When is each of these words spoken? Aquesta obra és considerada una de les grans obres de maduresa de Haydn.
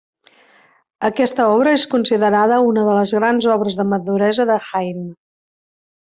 Aquesta 1.09 1.45
obra 1.57 1.73
és 1.79 1.85
considerada 1.91 2.57
una 2.71 2.87
de 2.89 2.97
les 3.01 3.15
grans 3.19 3.49
obres 3.57 3.79
de 3.83 3.87
maduresa 3.93 4.49
de 4.53 4.57
Haydn. 4.73 5.07